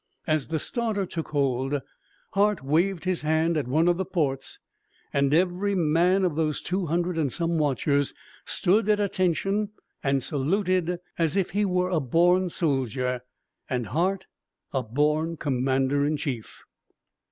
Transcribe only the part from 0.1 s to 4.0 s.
As the starter took hold, Hart waved his hand at one of